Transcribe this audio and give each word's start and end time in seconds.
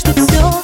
все 0.00 0.59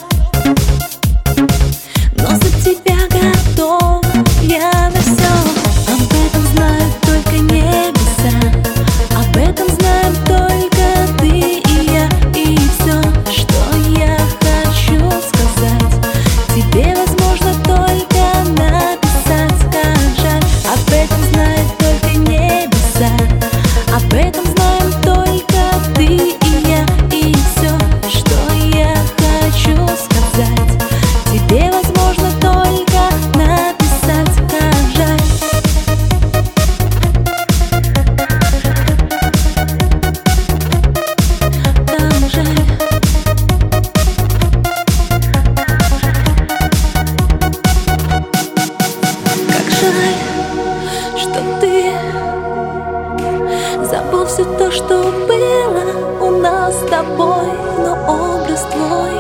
то, 54.46 54.72
что 54.72 55.02
было 55.28 56.28
у 56.28 56.30
нас 56.40 56.76
с 56.76 56.90
тобой, 56.90 57.48
но 57.80 57.94
образ 58.08 58.68
твой, 58.72 59.18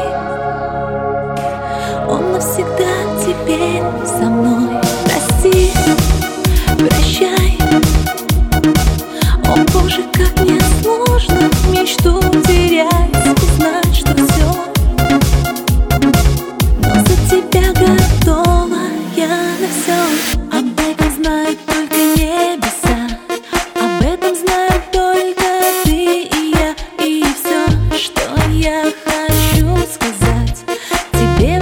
он 2.07 2.31
навсегда 2.33 2.85
теперь 3.25 3.83
со 4.05 4.25
мной. 4.25 4.79
Прости, 5.05 5.71
прощай, 5.85 6.16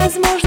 невозможно 0.05 0.44